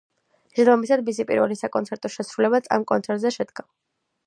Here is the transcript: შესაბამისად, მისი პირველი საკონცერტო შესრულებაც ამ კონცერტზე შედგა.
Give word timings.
შესაბამისად, 0.53 1.03
მისი 1.09 1.25
პირველი 1.33 1.59
საკონცერტო 1.59 2.11
შესრულებაც 2.15 2.73
ამ 2.79 2.89
კონცერტზე 2.95 3.35
შედგა. 3.39 3.69